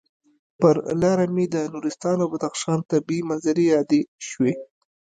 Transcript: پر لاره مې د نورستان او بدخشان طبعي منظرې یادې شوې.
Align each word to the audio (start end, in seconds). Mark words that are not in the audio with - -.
پر 0.59 0.75
لاره 1.01 1.25
مې 1.35 1.45
د 1.53 1.55
نورستان 1.73 2.17
او 2.23 2.27
بدخشان 2.33 2.79
طبعي 2.91 3.19
منظرې 3.29 3.65
یادې 3.73 3.99
شوې. 4.27 4.53